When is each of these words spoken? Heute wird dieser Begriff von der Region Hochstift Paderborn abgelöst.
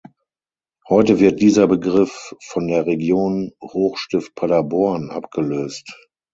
Heute 0.89 1.19
wird 1.19 1.39
dieser 1.41 1.67
Begriff 1.67 2.33
von 2.45 2.67
der 2.67 2.87
Region 2.87 3.51
Hochstift 3.61 4.33
Paderborn 4.33 5.11
abgelöst. 5.11 5.95